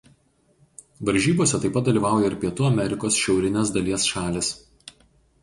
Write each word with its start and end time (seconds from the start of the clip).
Varžybose 1.09 1.59
taip 1.65 1.75
pat 1.75 1.85
dalyvauja 1.89 2.31
ir 2.31 2.37
Pietų 2.45 2.67
Amerikos 2.71 3.21
šiaurinės 3.27 3.75
dalies 3.79 4.09
šalys. 4.15 4.53